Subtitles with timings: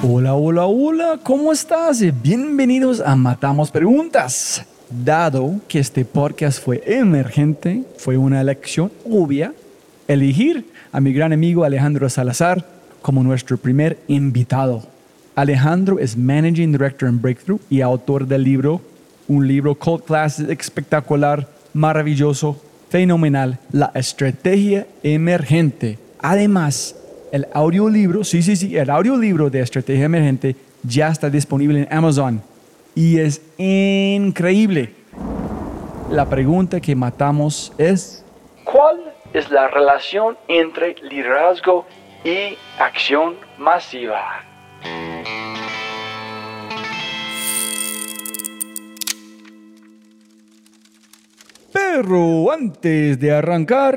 [0.00, 2.04] Hola, hola, hola, ¿cómo estás?
[2.22, 4.64] Bienvenidos a Matamos Preguntas.
[4.88, 9.52] Dado que este podcast fue emergente, fue una elección obvia
[10.06, 12.64] elegir a mi gran amigo Alejandro Salazar
[13.02, 14.84] como nuestro primer invitado.
[15.34, 18.80] Alejandro es Managing Director en Breakthrough y autor del libro,
[19.26, 25.98] un libro Cult Class espectacular, maravilloso, fenomenal, La Estrategia Emergente.
[26.20, 26.94] Además,
[27.32, 32.42] el audiolibro, sí, sí, sí, el audiolibro de Estrategia Emergente ya está disponible en Amazon
[32.94, 34.94] y es increíble.
[36.10, 38.24] La pregunta que matamos es,
[38.64, 41.86] ¿cuál es la relación entre liderazgo
[42.24, 44.42] y acción masiva?
[51.72, 53.96] Pero antes de arrancar,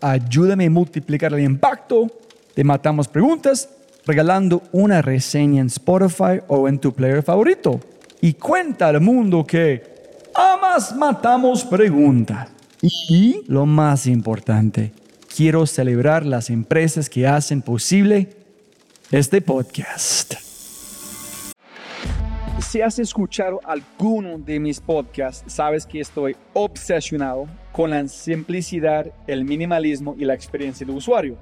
[0.00, 2.08] ayúdame a multiplicar el impacto
[2.54, 3.68] te matamos preguntas
[4.04, 7.80] regalando una reseña en Spotify o en tu player favorito.
[8.20, 9.82] Y cuenta al mundo que
[10.34, 12.50] amas matamos preguntas.
[13.08, 14.92] Y lo más importante,
[15.34, 18.36] quiero celebrar las empresas que hacen posible
[19.10, 20.34] este podcast.
[22.60, 29.44] Si has escuchado alguno de mis podcasts, sabes que estoy obsesionado con la simplicidad, el
[29.44, 31.36] minimalismo y la experiencia del usuario.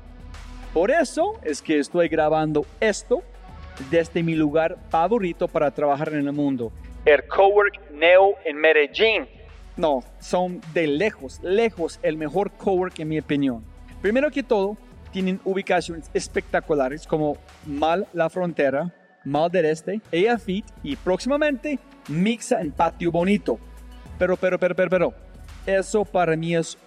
[0.72, 3.22] Por eso es que estoy grabando esto
[3.90, 6.70] desde mi lugar favorito para trabajar en el mundo,
[7.04, 9.26] el Cowork Neo en Medellín.
[9.76, 13.64] No, son de lejos, lejos el mejor cowork en mi opinión.
[14.00, 14.76] Primero que todo,
[15.10, 17.36] tienen ubicaciones espectaculares como
[17.66, 18.94] Mal La Frontera,
[19.25, 23.59] Mal del Este, EAFIT y próximamente Mixa en Patio Bonito.
[24.19, 25.14] Pero, pero, pero, pero, pero,
[25.66, 26.78] eso para mí es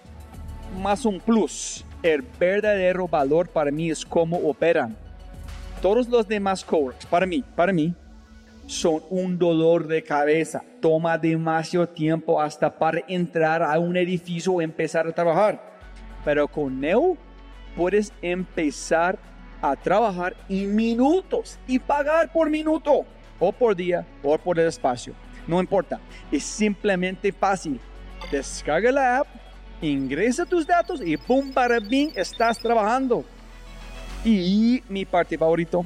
[0.80, 4.94] más un plus el verdadero valor para mí es cómo operan.
[5.80, 7.94] Todos los demás coworks, para mí, para mí,
[8.66, 10.62] son un dolor de cabeza.
[10.80, 15.58] Toma demasiado tiempo hasta para entrar a un edificio o empezar a trabajar.
[16.26, 17.16] Pero con Neo
[17.74, 19.18] puedes empezar
[19.62, 23.06] a trabajar en minutos y pagar por minuto
[23.40, 25.14] o por día o por el espacio.
[25.46, 26.00] No importa,
[26.30, 27.80] es simplemente fácil.
[28.30, 29.43] Descarga la app
[29.90, 33.24] ingresa tus datos y pum, para bien, estás trabajando.
[34.24, 35.84] Y mi parte favorito,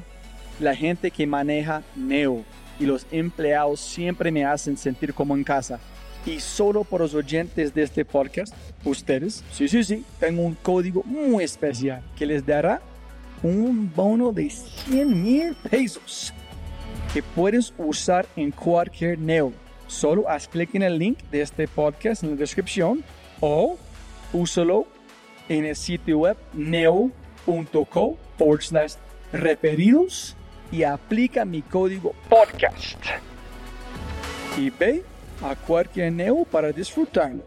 [0.61, 2.45] la gente que maneja Neo
[2.79, 5.81] y los empleados siempre me hacen sentir como en casa.
[6.27, 8.55] Y solo por los oyentes de este podcast,
[8.85, 12.81] ustedes, sí, sí, sí, tengo un código muy especial que les dará
[13.43, 16.33] un bono de 100 mil pesos
[17.13, 19.53] que puedes usar en cualquier Neo.
[19.87, 23.03] Solo haz clic en el link de este podcast en la descripción
[23.41, 23.79] o
[24.33, 24.87] úsalo
[25.49, 28.95] en el sitio web neo.co forward slash
[29.33, 30.37] referidos
[30.71, 32.99] y aplica mi código podcast.
[34.57, 35.05] Y ve
[35.43, 37.43] a cualquier Neo para disfrutarlo.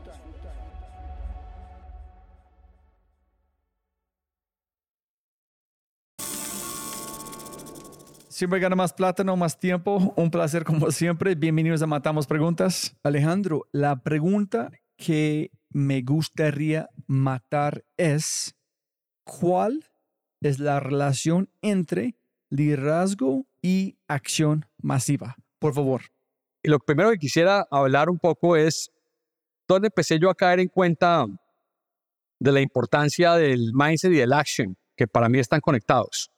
[8.30, 10.14] Siempre gana más plata, no más tiempo.
[10.16, 11.36] Un placer como siempre.
[11.36, 12.97] Bienvenidos a Matamos Preguntas.
[13.03, 18.56] Alejandro, la pregunta que me gustaría matar es
[19.24, 19.90] cuál
[20.42, 22.16] es la relación entre
[22.50, 25.36] liderazgo y acción masiva.
[25.59, 26.02] Por favor.
[26.64, 28.92] Y lo primero que quisiera hablar un poco es
[29.68, 31.26] dónde empecé yo a caer en cuenta
[32.40, 36.32] de la importancia del mindset y del action, que para mí están conectados.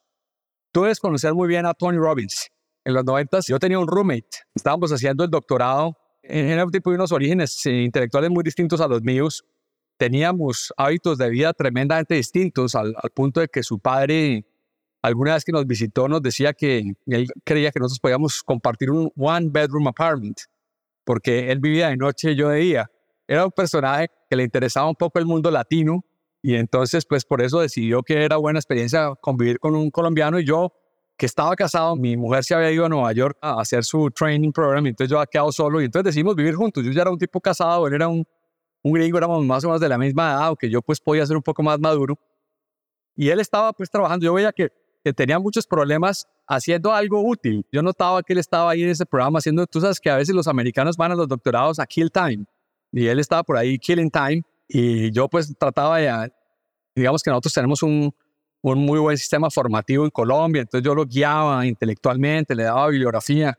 [0.72, 2.50] Tú debes conocer muy bien a Tony Robbins.
[2.84, 6.96] En los 90 yo tenía un roommate, estábamos haciendo el doctorado en un tipo de
[6.96, 9.44] unos orígenes intelectuales muy distintos a los míos.
[9.96, 14.44] Teníamos hábitos de vida tremendamente distintos al, punto de que su padre,
[15.02, 19.12] alguna vez que nos visitó, nos decía que él creía que nosotros podíamos compartir un
[19.16, 20.40] one bedroom apartment,
[21.04, 22.90] porque él vivía de noche y yo de día.
[23.28, 26.04] Era un personaje que le interesaba un poco el mundo latino
[26.42, 30.44] y entonces pues por eso decidió que era buena experiencia convivir con un colombiano y
[30.44, 30.72] yo
[31.16, 34.52] que estaba casado, mi mujer se había ido a Nueva York a hacer su training
[34.52, 36.84] program, y entonces yo había quedado solo y entonces decidimos vivir juntos.
[36.84, 38.26] Yo ya era un tipo casado, él era un,
[38.82, 41.36] un gringo, éramos más o menos de la misma edad, aunque yo pues podía ser
[41.36, 42.18] un poco más maduro.
[43.16, 44.70] Y él estaba pues trabajando, yo veía que
[45.04, 47.66] que tenía muchos problemas haciendo algo útil.
[47.70, 50.34] Yo notaba que él estaba ahí en ese programa haciendo, tú sabes que a veces
[50.34, 52.46] los americanos van a los doctorados a kill time
[52.90, 56.32] y él estaba por ahí killing time y yo pues trataba de,
[56.96, 58.14] digamos que nosotros tenemos un,
[58.72, 63.58] un muy buen sistema formativo en Colombia, entonces yo lo guiaba intelectualmente, le daba bibliografía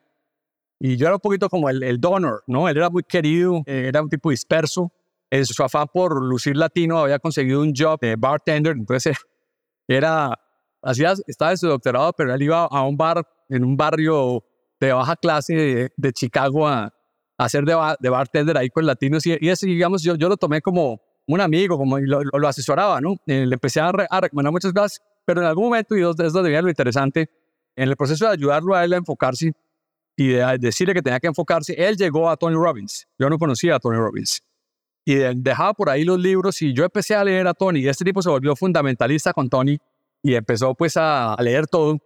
[0.80, 2.68] y yo era un poquito como el, el donor, ¿no?
[2.68, 4.92] Él era muy querido, eh, era un tipo disperso,
[5.30, 9.16] en su afán por lucir latino había conseguido un job de bartender, entonces
[9.88, 10.40] era,
[10.81, 14.44] hacía, estaba en su doctorado, pero él iba a un bar en un barrio
[14.80, 16.92] de baja clase de, Chicago a,
[17.38, 20.62] hacer de, de, bartender ahí con latinos y, y ese, digamos, yo, yo lo tomé
[20.62, 23.16] como un amigo, como lo, lo, asesoraba, ¿no?
[23.25, 26.33] Eh, le empecé a, a, recomendar muchas cosas, pero en algún momento, y eso es
[26.33, 27.30] lo interesante,
[27.75, 29.54] en el proceso de ayudarlo a él a enfocarse
[30.16, 33.07] y de decirle que tenía que enfocarse, él llegó a Tony Robbins.
[33.19, 34.42] Yo no conocía a Tony Robbins
[35.06, 38.04] y dejaba por ahí los libros y yo empecé a leer a Tony y este
[38.04, 39.78] tipo se volvió fundamentalista con Tony
[40.24, 42.00] y empezó pues a, leer todo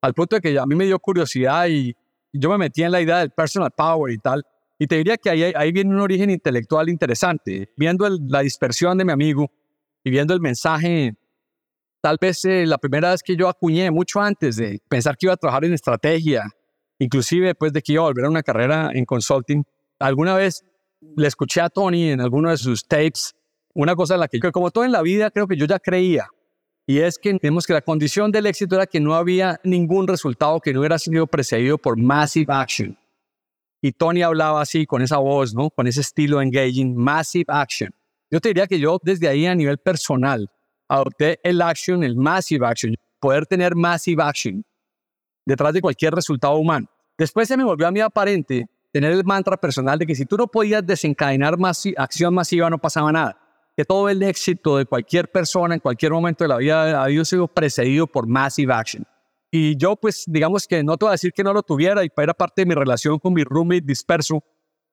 [0.00, 1.92] al punto de que a mí me dio curiosidad y
[2.32, 4.44] yo me metí en la idea del personal power y tal
[4.78, 9.04] y te diría que ahí, ahí viene un origen intelectual interesante viendo la dispersión de
[9.04, 9.50] mi amigo
[10.04, 11.14] y viendo el mensaje
[12.00, 15.34] tal vez eh, la primera vez que yo acuñé mucho antes de pensar que iba
[15.34, 16.44] a trabajar en estrategia
[16.98, 19.64] inclusive después de que iba a volver a una carrera en consulting
[19.98, 20.64] alguna vez
[21.00, 23.34] le escuché a Tony en alguno de sus tapes
[23.76, 26.28] una cosa en la que, como todo en la vida, creo que yo ya creía.
[26.86, 30.60] Y es que tenemos que la condición del éxito era que no había ningún resultado
[30.60, 32.96] que no hubiera sido precedido por massive action.
[33.80, 35.70] Y Tony hablaba así, con esa voz, ¿no?
[35.70, 37.90] Con ese estilo engaging, massive action.
[38.30, 40.50] Yo te diría que yo desde ahí a nivel personal
[40.88, 44.64] adopté el action, el massive action, poder tener massive action
[45.44, 46.88] detrás de cualquier resultado humano.
[47.16, 50.36] Después se me volvió a mí aparente tener el mantra personal de que si tú
[50.36, 51.56] no podías desencadenar
[51.96, 53.38] acción masiva no pasaba nada.
[53.76, 57.46] Que todo el éxito de cualquier persona en cualquier momento de la vida había sido
[57.46, 59.06] precedido por massive action.
[59.58, 62.10] Y yo pues digamos que no te voy a decir que no lo tuviera y
[62.14, 64.44] era parte de mi relación con mi roommate disperso,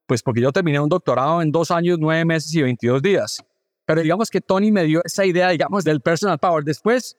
[0.07, 3.43] pues porque yo terminé un doctorado en dos años, nueve meses y 22 días.
[3.85, 6.63] Pero digamos que Tony me dio esa idea, digamos, del personal power.
[6.63, 7.17] Después,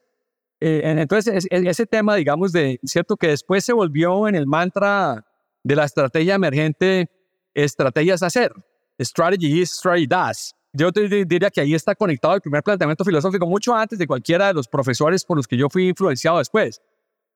[0.58, 5.26] eh, entonces ese tema, digamos, de, cierto que después se volvió en el mantra
[5.62, 7.10] de la estrategia emergente,
[7.52, 8.54] estrategias hacer.
[8.98, 10.54] Strategy is, strategy does.
[10.72, 14.46] Yo te diría que ahí está conectado el primer planteamiento filosófico mucho antes de cualquiera
[14.46, 16.80] de los profesores por los que yo fui influenciado después.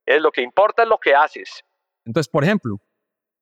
[0.09, 1.63] Es lo que importa es lo que haces.
[2.07, 2.81] Entonces, por ejemplo,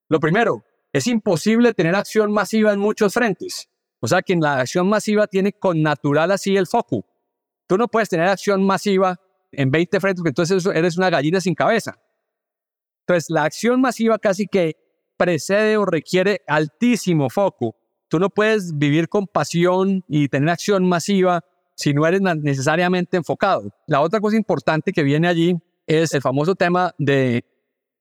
[0.09, 3.69] lo primero, es imposible tener acción masiva en muchos frentes.
[4.01, 7.07] O sea que en la acción masiva tiene con natural así el foco.
[7.69, 9.17] Tú no puedes tener acción masiva
[9.53, 12.01] en 20 frentes porque entonces eres una gallina sin cabeza.
[13.07, 14.75] Entonces, la acción masiva casi que
[15.17, 17.77] precede o requiere altísimo foco.
[18.09, 21.45] Tú no puedes vivir con pasión y tener acción masiva
[21.77, 23.71] si no eres necesariamente enfocado.
[23.87, 25.55] La otra cosa importante que viene allí
[25.87, 27.45] es el famoso tema de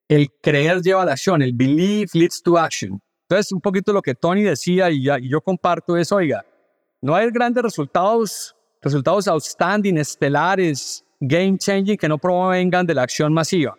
[0.07, 3.01] el creer lleva a la acción, el believe leads to action.
[3.27, 6.45] Entonces, un poquito lo que Tony decía y yo comparto es, oiga,
[7.01, 13.33] no hay grandes resultados, resultados outstanding, estelares, game changing que no provengan de la acción
[13.33, 13.77] masiva.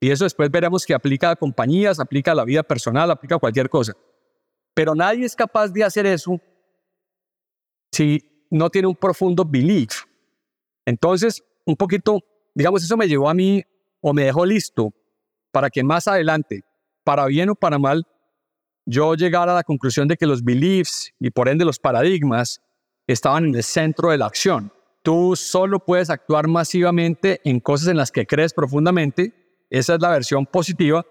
[0.00, 3.38] Y eso después veremos que aplica a compañías, aplica a la vida personal, aplica a
[3.38, 3.94] cualquier cosa.
[4.74, 6.38] Pero nadie es capaz de hacer eso
[7.90, 10.04] si no tiene un profundo belief.
[10.84, 12.20] Entonces, un poquito,
[12.54, 13.62] digamos, eso me llevó a mí
[14.00, 14.92] o me dejó listo
[15.52, 16.64] para que más adelante,
[17.04, 18.06] para bien o para mal,
[18.86, 22.60] yo llegara a la conclusión de que los beliefs y por ende los paradigmas
[23.06, 24.72] estaban en el centro de la acción.
[25.02, 30.10] Tú solo puedes actuar masivamente en cosas en las que crees profundamente esa es la
[30.10, 31.04] versión positiva.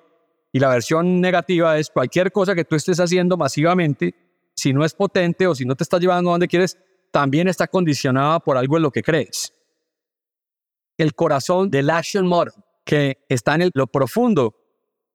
[0.54, 4.14] Y la versión negativa es cualquier cosa que tú estés haciendo masivamente,
[4.56, 6.78] si no es potente o si no te está llevando a donde quieres,
[7.12, 9.52] también está condicionada por algo en lo que crees.
[10.98, 12.54] El corazón del action model,
[12.86, 14.56] que está en lo profundo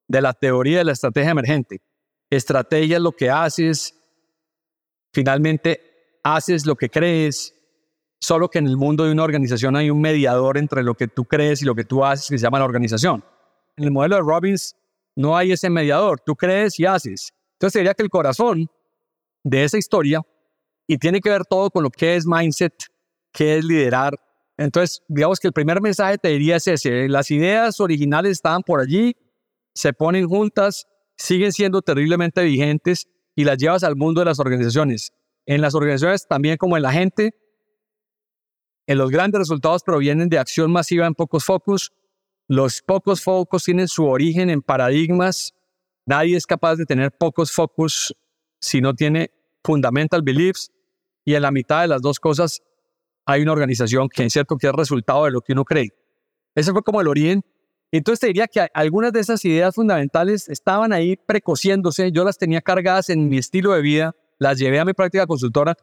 [0.08, 1.80] de la teoría de la estrategia emergente.
[2.30, 3.94] Estrategia es lo que haces,
[5.12, 7.54] finalmente haces lo que crees,
[8.20, 11.25] solo que en el mundo de una organización hay un mediador entre lo que tú
[11.25, 13.25] crees y lo que tú haces que se llama la organización.
[13.76, 14.76] En el modelo de Robbins
[15.14, 17.32] no hay ese mediador, tú crees y haces.
[17.54, 18.68] Entonces diría que el corazón
[19.42, 20.23] de esa historia,
[20.87, 22.75] y tiene que ver todo con lo que es mindset,
[23.32, 24.18] qué es liderar.
[24.58, 28.80] Entonces, digamos que el primer mensaje te diría es ese, las ideas originales estaban por
[28.80, 29.16] allí,
[29.74, 30.86] se ponen juntas,
[31.16, 35.12] siguen siendo terriblemente vigentes y las llevas al mundo de las organizaciones.
[35.46, 37.34] En las organizaciones también como en la gente,
[38.86, 41.92] en los grandes resultados provienen de acción masiva en pocos focos
[42.48, 45.54] los pocos focos tienen su origen en paradigmas.
[46.06, 48.16] Nadie es capaz de tener pocos focos
[48.58, 49.30] si no tiene
[49.62, 50.72] fundamental beliefs.
[51.26, 52.62] Y en la mitad de las dos cosas
[53.28, 55.92] hay una organización que es cierto que es resultado de lo que uno cree.
[56.54, 57.44] Ese fue como el origen.
[57.92, 62.62] Entonces te diría que algunas de esas ideas fundamentales estaban ahí precociéndose, yo las tenía
[62.62, 65.76] cargadas en mi estilo de vida, las llevé a mi práctica consultora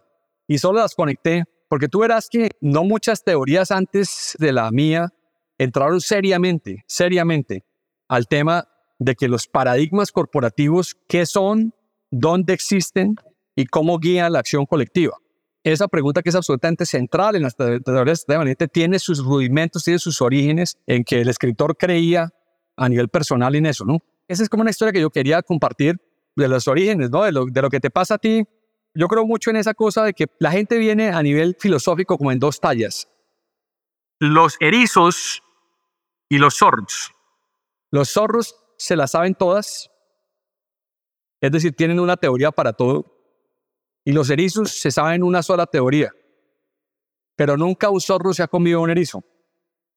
[0.48, 5.14] y solo las conecté, porque tú verás que no muchas teorías antes de la mía
[5.60, 7.64] entraron seriamente, seriamente
[8.08, 11.76] al tema de que los paradigmas corporativos, qué son,
[12.10, 13.16] dónde existen
[13.56, 15.20] y cómo guían la acción colectiva.
[15.66, 20.22] Esa pregunta que es absolutamente central en las teorías de tiene sus rudimentos, tiene sus
[20.22, 22.32] orígenes en que el escritor creía
[22.78, 23.98] a nivel personal en eso, ¿no?
[24.28, 26.00] Esa es como una historia que yo quería compartir
[26.36, 27.24] de los orígenes, ¿no?
[27.24, 28.46] De lo, de lo que te pasa a ti.
[28.94, 32.32] Yo creo mucho en esa cosa de que la gente viene a nivel filosófico como
[32.32, 33.08] en dos tallas.
[34.20, 35.42] Los erizos
[36.30, 37.12] y los zorros.
[37.90, 39.90] Los zorros se las saben todas,
[41.42, 43.15] es decir, tienen una teoría para todo,
[44.06, 46.12] y los erizos se saben una sola teoría,
[47.36, 49.24] pero nunca un zorro se ha comido un erizo.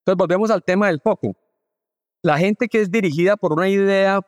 [0.01, 1.37] Entonces volvemos al tema del foco.
[2.23, 4.21] La gente que es dirigida por una idea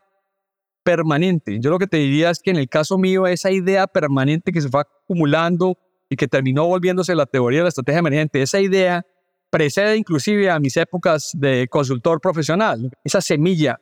[0.84, 4.52] permanente, yo lo que te diría es que en el caso mío, esa idea permanente
[4.52, 5.78] que se fue acumulando
[6.10, 9.06] y que terminó volviéndose la teoría de la estrategia emergente, esa idea
[9.48, 12.90] precede inclusive a mis épocas de consultor profesional.
[13.02, 13.80] Esa semilla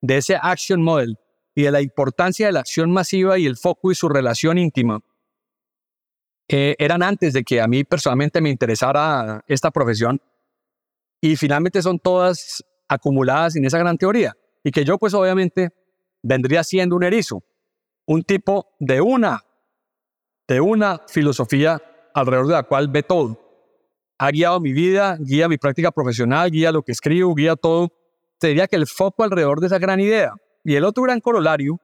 [0.00, 1.18] de ese action model
[1.54, 5.00] y de la importancia de la acción masiva y el foco y su relación íntima
[6.56, 10.20] eh, eran antes de que a mí personalmente me interesara esta profesión
[11.20, 15.70] y finalmente son todas acumuladas en esa gran teoría y que yo pues obviamente
[16.22, 17.42] vendría siendo un erizo,
[18.06, 19.44] un tipo de una,
[20.46, 21.80] de una filosofía
[22.14, 23.38] alrededor de la cual ve todo.
[24.18, 27.92] Ha guiado mi vida, guía mi práctica profesional, guía lo que escribo, guía todo
[28.42, 30.32] te diría que el foco alrededor de esa gran idea.
[30.64, 31.80] Y el otro gran corolario,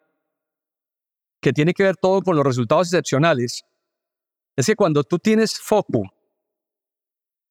[1.41, 3.65] que tiene que ver todo con los resultados excepcionales,
[4.59, 6.03] es que cuando tú tienes foco,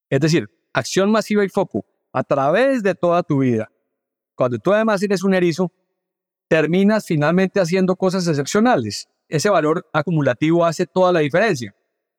[0.09, 3.71] es decir, acción masiva y foco, a través de toda tu vida,
[4.35, 5.71] cuando tú además eres un erizo,
[6.49, 9.07] terminas finalmente haciendo cosas excepcionales.
[9.29, 11.73] Ese valor acumulativo hace toda la diferencia.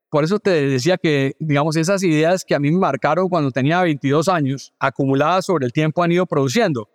[0.09, 3.83] Por eso te decía que, digamos, esas ideas que a mí me marcaron cuando tenía
[3.83, 6.89] 22 años, acumuladas sobre el tiempo, han ido produciendo.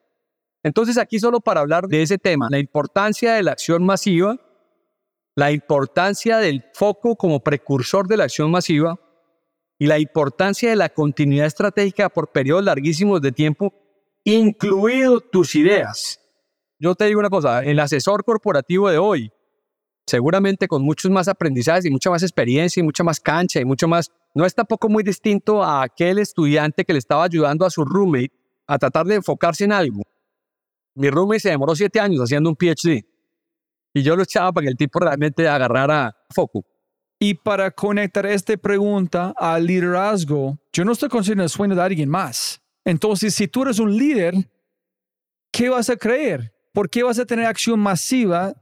[0.63, 4.39] Entonces, aquí solo para hablar de ese tema, la importancia de la acción masiva,
[5.35, 8.99] la importancia del foco como precursor de la acción masiva
[9.79, 13.73] y la importancia de la continuidad estratégica por periodos larguísimos de tiempo,
[14.23, 16.19] incluido tus ideas.
[16.79, 19.31] Yo te digo una cosa, el asesor corporativo de hoy
[20.05, 23.87] seguramente con muchos más aprendizajes y mucha más experiencia y mucha más cancha y mucho
[23.87, 27.85] más, no es tampoco muy distinto a aquel estudiante que le estaba ayudando a su
[27.85, 28.31] roommate
[28.67, 30.01] a tratar de enfocarse en algo.
[30.95, 33.05] Mi roommate se demoró siete años haciendo un PhD
[33.93, 36.65] y yo lo echaba para que el tipo realmente agarrara foco.
[37.19, 42.09] Y para conectar esta pregunta al liderazgo, yo no estoy considerando el sueño de alguien
[42.09, 42.61] más.
[42.83, 44.35] Entonces, si tú eres un líder,
[45.51, 46.53] ¿qué vas a creer?
[46.73, 48.53] ¿Por qué vas a tener acción masiva?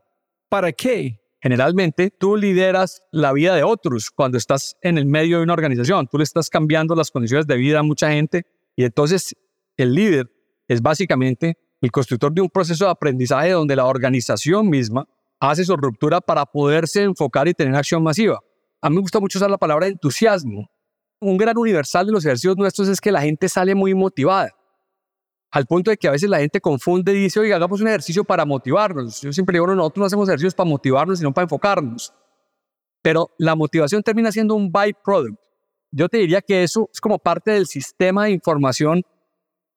[0.50, 1.18] ¿Para qué?
[1.42, 6.08] Generalmente tú lideras la vida de otros cuando estás en el medio de una organización.
[6.08, 8.46] Tú le estás cambiando las condiciones de vida a mucha gente
[8.76, 9.36] y entonces
[9.76, 10.30] el líder
[10.68, 15.08] es básicamente el constructor de un proceso de aprendizaje donde la organización misma
[15.42, 18.40] hace su ruptura para poderse enfocar y tener acción masiva.
[18.80, 20.70] A mí me gusta mucho usar la palabra entusiasmo.
[21.20, 24.56] Un gran universal de los ejercicios nuestros es que la gente sale muy motivada
[25.52, 28.24] al punto de que a veces la gente confunde y dice, oiga, hagamos un ejercicio
[28.24, 29.20] para motivarnos.
[29.22, 32.14] Yo siempre digo, no, nosotros no hacemos ejercicios para motivarnos, sino para enfocarnos.
[33.02, 35.38] Pero la motivación termina siendo un byproduct.
[35.92, 39.04] Yo te diría que eso es como parte del sistema de información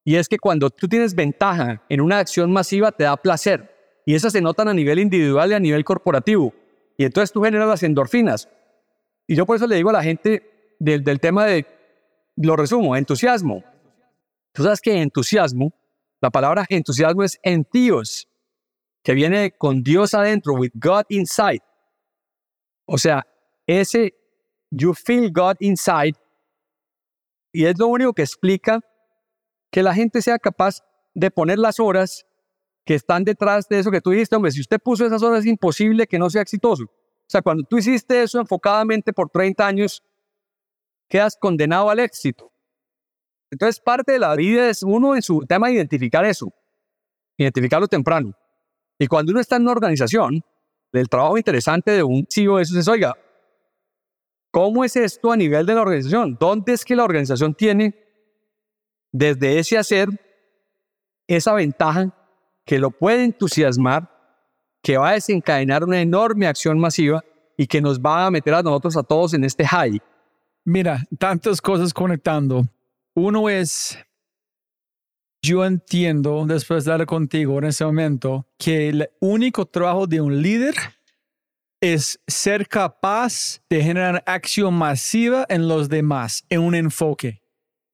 [0.05, 3.74] y es que cuando tú tienes ventaja en una acción masiva te da placer
[4.05, 6.53] y esas se notan a nivel individual y a nivel corporativo.
[6.97, 8.49] Y entonces tú generas las endorfinas.
[9.27, 11.67] Y yo por eso le digo a la gente del, del tema de,
[12.37, 13.65] lo resumo, entusiasmo.
[14.53, 15.73] Tú sabes que entusiasmo,
[16.21, 18.29] la palabra entusiasmo es entíos,
[19.03, 21.63] que viene con Dios adentro, with God inside.
[22.87, 23.27] O sea,
[23.67, 24.15] ese
[24.71, 26.15] you feel God inside,
[27.53, 28.81] y es lo único que explica
[29.71, 30.83] que la gente sea capaz
[31.15, 32.27] de poner las horas
[32.85, 35.47] que están detrás de eso que tú dijiste, hombre, si usted puso esas horas es
[35.47, 36.85] imposible que no sea exitoso.
[36.85, 40.03] O sea, cuando tú hiciste eso enfocadamente por 30 años,
[41.09, 42.53] quedas condenado al éxito.
[43.51, 46.53] Entonces, parte de la vida es uno en su tema de identificar eso,
[47.37, 48.35] identificarlo temprano.
[48.99, 50.45] Y cuando uno está en una organización,
[50.93, 53.17] el trabajo interesante de un CEO eso es, oiga,
[54.51, 56.37] ¿cómo es esto a nivel de la organización?
[56.39, 57.95] ¿Dónde es que la organización tiene
[59.11, 60.09] desde ese hacer
[61.27, 62.13] esa ventaja
[62.65, 64.11] que lo puede entusiasmar,
[64.83, 67.23] que va a desencadenar una enorme acción masiva
[67.57, 70.01] y que nos va a meter a nosotros a todos en este high?
[70.65, 72.67] Mira, tantas cosas conectando.
[73.15, 73.99] Uno es
[75.45, 80.41] yo entiendo, después de hablar contigo en ese momento, que el único trabajo de un
[80.41, 80.75] líder
[81.83, 87.43] es ser capaz de generar acción masiva en los demás, en un enfoque,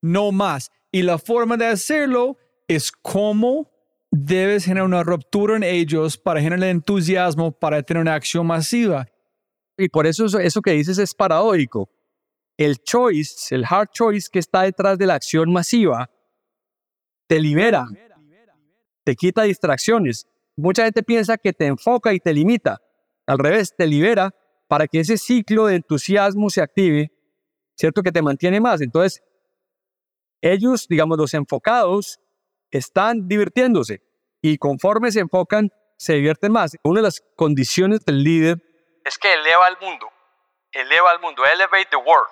[0.00, 0.70] no más.
[0.92, 3.68] Y la forma de hacerlo es cómo
[4.10, 9.06] debes generar una ruptura en ellos para generar entusiasmo para tener una acción masiva.
[9.76, 11.88] Y por eso eso que dices es paradójico.
[12.56, 16.10] El choice, el hard choice que está detrás de la acción masiva,
[17.26, 17.86] te libera,
[19.04, 20.26] te quita distracciones.
[20.56, 22.82] Mucha gente piensa que te enfoca y te limita.
[23.26, 24.34] Al revés, te libera
[24.68, 27.10] para que ese ciclo de entusiasmo se active,
[27.76, 28.02] ¿cierto?
[28.02, 28.80] Que te mantiene más.
[28.80, 29.22] Entonces,
[30.42, 32.20] ellos, digamos, los enfocados,
[32.70, 34.02] están divirtiéndose
[34.42, 36.76] y conforme se enfocan, se divierten más.
[36.82, 38.62] Una de las condiciones del líder
[39.04, 40.06] es que eleva al mundo,
[40.72, 42.28] eleva al mundo, elevate the world.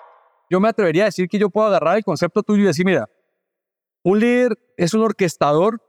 [0.49, 3.07] Yo me atrevería a decir que yo puedo agarrar el concepto tuyo y decir, mira,
[4.03, 5.81] un líder es un orquestador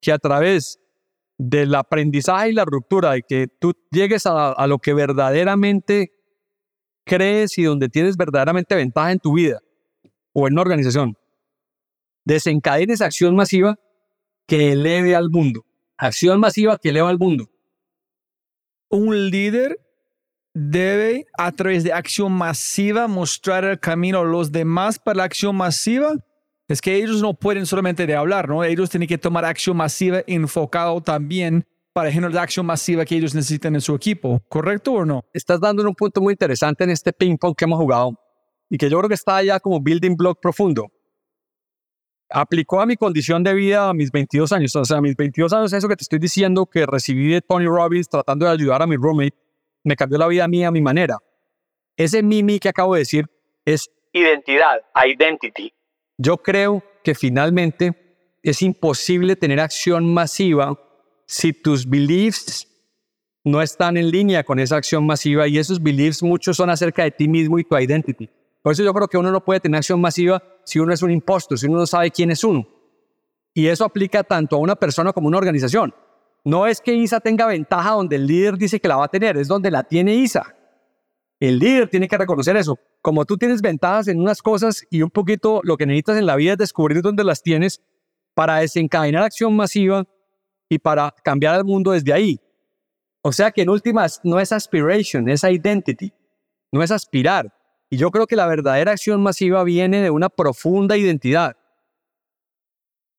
[0.00, 0.78] que a través
[1.38, 6.12] del aprendizaje y la ruptura, de que tú llegues a, lo que verdaderamente
[7.04, 9.60] crees y donde tienes verdaderamente ventaja en tu vida
[10.32, 11.16] o en una organización,
[12.28, 13.78] desencadenes acción masiva
[14.46, 15.64] que eleve al mundo.
[15.96, 17.50] Acción masiva que eleva al mundo.
[18.90, 19.80] Un líder
[20.54, 25.56] debe, a través de acción masiva, mostrar el camino a los demás para la acción
[25.56, 26.14] masiva
[26.68, 28.62] es que ellos no pueden solamente de hablar, ¿no?
[28.62, 33.34] Ellos tienen que tomar acción masiva enfocado también para generar la acción masiva que ellos
[33.34, 35.24] necesitan en su equipo, ¿correcto o no?
[35.32, 38.20] Estás dando un punto muy interesante en este ping pong que hemos jugado
[38.68, 40.92] y que yo creo que está ya como building block profundo.
[42.30, 45.52] Aplicó a mi condición de vida a mis 22 años, o sea, a mis 22
[45.52, 48.86] años, eso que te estoy diciendo que recibí de Tony Robbins tratando de ayudar a
[48.86, 49.34] mi roommate,
[49.84, 51.18] me cambió la vida a mí a mi manera.
[51.96, 53.26] Ese mimi que acabo de decir
[53.64, 55.72] es identidad, identity.
[56.18, 57.94] Yo creo que finalmente
[58.42, 60.78] es imposible tener acción masiva
[61.26, 62.66] si tus beliefs
[63.44, 67.10] no están en línea con esa acción masiva y esos beliefs muchos son acerca de
[67.10, 68.28] ti mismo y tu identity.
[68.68, 71.10] Por eso yo creo que uno no puede tener acción masiva si uno es un
[71.10, 72.68] impostor, si uno no sabe quién es uno.
[73.54, 75.94] Y eso aplica tanto a una persona como a una organización.
[76.44, 79.38] No es que ISA tenga ventaja donde el líder dice que la va a tener,
[79.38, 80.54] es donde la tiene ISA.
[81.40, 82.78] El líder tiene que reconocer eso.
[83.00, 86.36] Como tú tienes ventajas en unas cosas y un poquito lo que necesitas en la
[86.36, 87.80] vida es descubrir dónde las tienes
[88.34, 90.04] para desencadenar acción masiva
[90.68, 92.38] y para cambiar el mundo desde ahí.
[93.22, 96.12] O sea que en últimas no es aspiration, es identity,
[96.70, 97.57] no es aspirar.
[97.90, 101.56] Y yo creo que la verdadera acción masiva viene de una profunda identidad.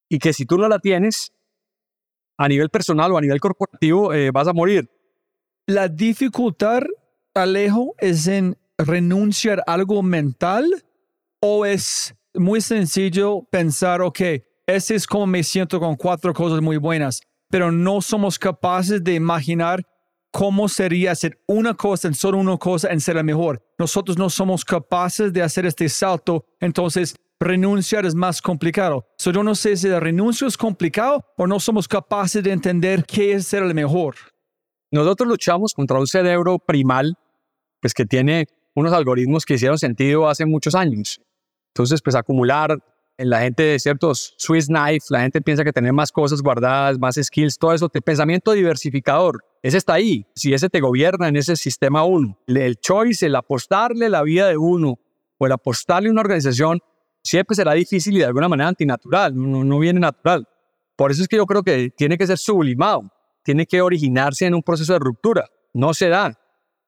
[0.10, 1.34] Y que si tú no la tienes,
[2.38, 4.90] a nivel personal o a nivel corporativo, eh, vas a morir.
[5.68, 6.84] La dificultad
[7.34, 10.66] Alejo, es en renunciar a algo mental
[11.42, 14.20] o es muy sencillo pensar, ok,
[14.68, 19.16] ese es como me siento con cuatro cosas muy buenas, pero no somos capaces de
[19.16, 19.86] imaginar
[20.32, 23.62] cómo sería hacer una cosa en solo una cosa en ser la mejor.
[23.78, 29.08] Nosotros no somos capaces de hacer este salto, entonces renunciar es más complicado.
[29.18, 33.06] So, yo no sé si el renuncio es complicado o no somos capaces de entender
[33.06, 34.16] qué es ser el mejor.
[34.92, 37.16] Nosotros luchamos contra un cerebro primal,
[37.80, 41.22] pues que tiene unos algoritmos que hicieron sentido hace muchos años.
[41.74, 42.78] Entonces, pues acumular
[43.20, 47.16] la gente de ciertos Swiss knife, la gente piensa que tener más cosas guardadas, más
[47.22, 50.26] skills, todo eso, pensamiento diversificador, ese está ahí.
[50.36, 54.58] Si ese te gobierna en ese sistema uno, el choice, el apostarle la vida de
[54.58, 55.00] uno
[55.38, 56.80] o el apostarle una organización,
[57.24, 60.48] siempre será difícil y de alguna manera antinatural, no, no viene natural.
[60.96, 63.12] Por eso es que yo creo que tiene que ser sublimado
[63.50, 65.50] tiene que originarse en un proceso de ruptura.
[65.74, 66.40] No se da.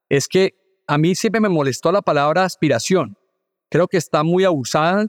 [0.10, 0.54] Es que
[0.88, 3.18] a mí siempre me molestó la palabra aspiración.
[3.70, 5.08] Creo que está muy abusada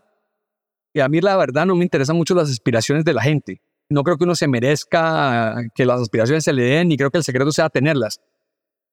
[0.93, 3.63] y a mí la verdad no me interesan mucho las aspiraciones de la gente.
[3.89, 7.19] No creo que uno se merezca que las aspiraciones se le den ni creo que
[7.19, 8.21] el secreto sea tenerlas.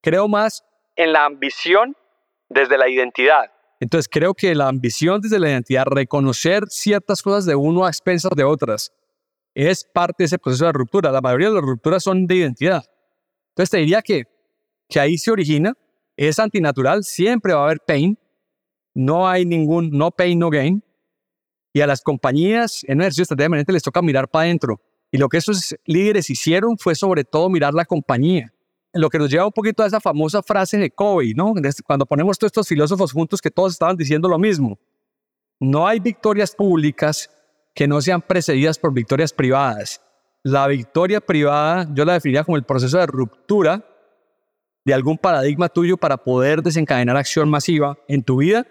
[0.01, 0.63] Creo más
[0.95, 1.95] en la ambición
[2.49, 3.51] desde la identidad.
[3.79, 8.31] Entonces creo que la ambición desde la identidad, reconocer ciertas cosas de uno a expensas
[8.35, 8.91] de otras,
[9.53, 11.11] es parte de ese proceso de ruptura.
[11.11, 12.83] La mayoría de las rupturas son de identidad.
[13.49, 14.25] Entonces te diría que,
[14.89, 15.73] que ahí se origina,
[16.17, 18.17] es antinatural, siempre va a haber pain,
[18.93, 20.83] no hay ningún, no pain, no gain.
[21.73, 24.81] Y a las compañías en un ejercicio estratégicamente les toca mirar para adentro.
[25.11, 28.53] Y lo que esos líderes hicieron fue sobre todo mirar la compañía.
[28.93, 31.53] Lo que nos lleva un poquito a esa famosa frase de Covey, ¿no?
[31.85, 34.79] Cuando ponemos todos estos filósofos juntos que todos estaban diciendo lo mismo.
[35.59, 37.29] No hay victorias públicas
[37.75, 40.01] que no sean precedidas por victorias privadas.
[40.41, 43.85] La victoria privada yo la definiría como el proceso de ruptura
[44.85, 48.65] de algún paradigma tuyo para poder desencadenar acción masiva en tu vida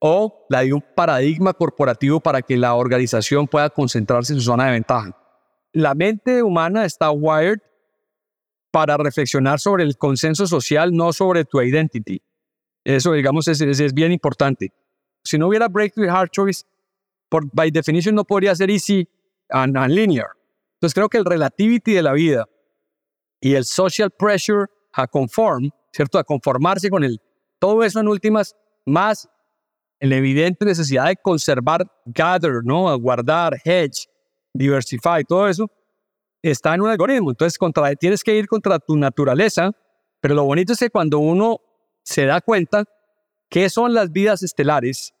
[0.00, 4.66] o la de un paradigma corporativo para que la organización pueda concentrarse en su zona
[4.66, 5.16] de ventaja.
[5.72, 7.60] La mente humana está wired
[8.72, 12.22] para reflexionar sobre el consenso social, no sobre tu identity.
[12.82, 14.72] Eso, digamos, es, es, bien importante.
[15.22, 16.64] Si no hubiera breakthrough hard choice,
[17.28, 19.06] por, by definition no podría ser easy
[19.50, 20.30] and, and linear.
[20.76, 22.48] Entonces creo que el relativity de la vida
[23.38, 26.18] y el social pressure a conform, ¿cierto?
[26.18, 27.20] A conformarse con el,
[27.58, 29.28] todo eso en últimas, más
[30.08, 32.98] la evidente necesidad de conservar, gather, ¿no?
[32.98, 34.08] Guardar, hedge,
[34.54, 35.70] diversify, todo eso,
[36.42, 37.30] está en un algoritmo.
[37.30, 39.72] Entonces, contra, tienes que ir contra tu naturaleza,
[40.20, 41.60] pero lo bonito es que cuando uno
[42.02, 42.84] se da cuenta
[43.48, 45.12] qué son las vidas estelares,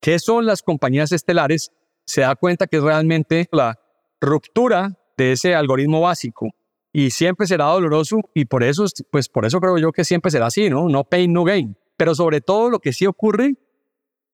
[0.00, 1.72] qué son las compañías estelares,
[2.06, 3.78] se da cuenta que es realmente la
[4.20, 6.48] ruptura de ese algoritmo básico.
[6.92, 10.46] Y siempre será doloroso y por eso, pues por eso creo yo que siempre será
[10.46, 10.88] así, ¿no?
[10.88, 11.76] No pain, no gain.
[11.96, 13.54] Pero sobre todo lo que sí ocurre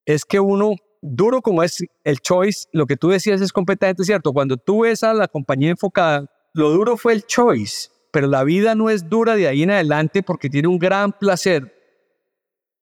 [0.09, 4.33] es que uno, duro como es el choice, lo que tú decías es completamente cierto.
[4.33, 8.75] Cuando tú ves a la compañía enfocada, lo duro fue el choice, pero la vida
[8.75, 11.75] no es dura de ahí en adelante porque tiene un gran placer,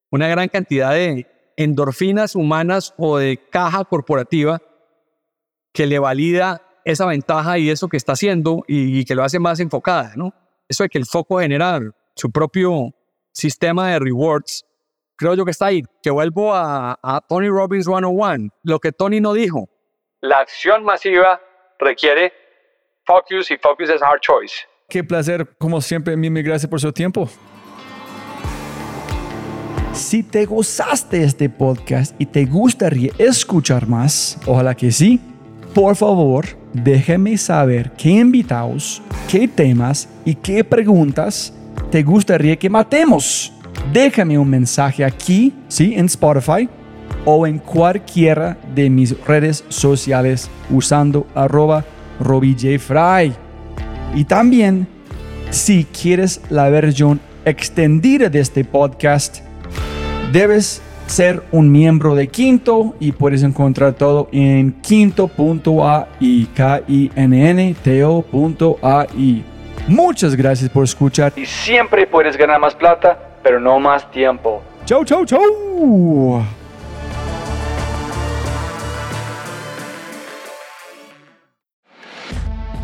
[0.08, 4.62] una gran cantidad de endorfinas humanas o de caja corporativa
[5.72, 9.58] que le valida esa ventaja y eso que está haciendo y, que lo hace más
[9.58, 10.32] enfocada, ¿no?
[10.68, 11.80] Eso de que el foco genera
[12.14, 12.94] su propio
[13.32, 14.64] sistema de rewards
[15.16, 15.82] creo yo que está ahí.
[16.02, 19.68] Que vuelvo a, Tony Robbins 101, lo que Tony no dijo.
[20.20, 21.40] La acción masiva
[21.78, 22.32] requiere
[23.04, 24.54] focus y focus es hard choice.
[24.88, 27.28] Qué placer, como siempre, mil gracias por su tiempo.
[29.92, 35.18] Si te gozaste este podcast y te gustaría escuchar más, ojalá que sí,
[35.74, 41.54] por favor, déjeme saber qué invitados, qué temas y qué preguntas
[41.90, 43.55] te gustaría que matemos
[43.92, 45.94] déjame un mensaje aquí, ¿sí?
[45.96, 46.68] En Spotify
[47.24, 51.84] o en cualquiera de mis redes sociales usando arroba
[52.20, 53.32] RobbieJFry.
[54.14, 54.86] Y también,
[55.50, 59.38] si quieres la versión extendida de este podcast,
[60.32, 67.50] debes ser un miembro de Quinto y puedes encontrar todo en quinto.ai, k i n
[67.50, 68.24] n t -O
[69.88, 74.60] Muchas gracias por escuchar y siempre puedes ganar más plata pero no más tiempo.
[74.86, 76.42] Chau, chau, chau.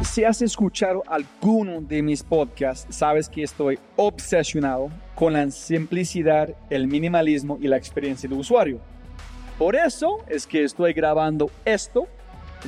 [0.03, 6.87] Si has escuchado alguno de mis podcasts, sabes que estoy obsesionado con la simplicidad, el
[6.87, 8.79] minimalismo y la experiencia del usuario.
[9.59, 12.07] Por eso es que estoy grabando esto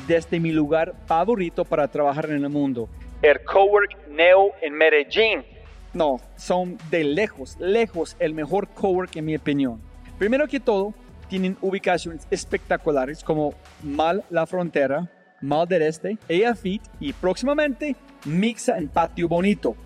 [0.09, 2.89] desde mi lugar favorito para trabajar en el mundo,
[3.23, 5.54] el Cowork Neo en Medellín
[5.95, 9.81] no, son de lejos, lejos el mejor cowork en mi opinión.
[10.19, 10.93] Primero que todo,
[11.29, 16.19] tienen ubicaciones espectaculares como Mal La Frontera, Mal del Este,
[16.55, 19.77] Fit y próximamente Mixa en Patio Bonito.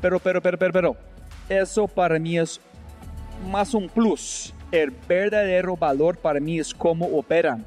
[0.00, 0.96] Pero, pero, pero, pero, pero,
[1.48, 2.60] eso para mí es
[3.50, 4.54] más un plus.
[4.72, 7.64] El verdadero valor para mí es cómo operan.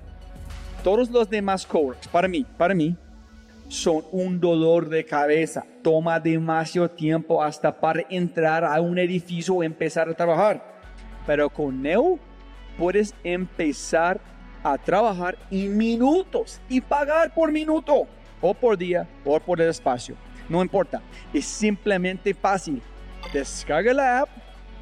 [0.83, 2.95] Todos los demás coworks, para mí, para mí,
[3.67, 5.65] son un dolor de cabeza.
[5.81, 10.63] Toma demasiado tiempo hasta para entrar a un edificio o empezar a trabajar.
[11.25, 12.19] Pero con Neo
[12.77, 14.19] puedes empezar
[14.63, 18.07] a trabajar en minutos y pagar por minuto
[18.41, 20.15] o por día o por el espacio.
[20.49, 21.01] No importa,
[21.33, 22.81] es simplemente fácil.
[23.31, 24.29] Descarga la app,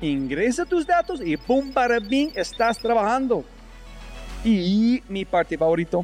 [0.01, 1.71] ingresa tus datos y ¡pum!
[1.71, 3.45] para bien estás trabajando.
[4.43, 6.03] Y mi parte favorito,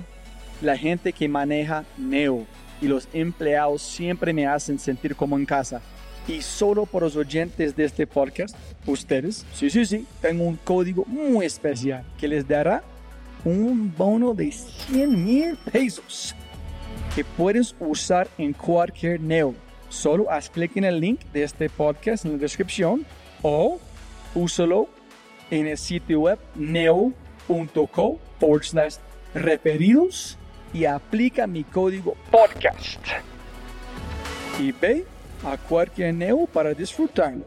[0.61, 2.45] la gente que maneja Neo
[2.81, 5.81] y los empleados siempre me hacen sentir como en casa.
[6.27, 11.05] Y solo por los oyentes de este podcast, ustedes, sí, sí, sí, tengo un código
[11.05, 12.83] muy especial que les dará
[13.45, 16.35] un bono de 100 mil pesos
[17.15, 19.55] que puedes usar en cualquier Neo.
[19.89, 23.05] Solo haz clic en el link de este podcast en la descripción
[23.41, 23.79] o
[24.35, 24.89] úsalo
[25.49, 28.19] en el sitio web neo.co
[29.33, 30.37] referidos
[30.73, 32.99] y aplica mi código podcast.
[34.59, 35.05] Y ve
[35.45, 37.45] a cualquier neo para disfrutarlo.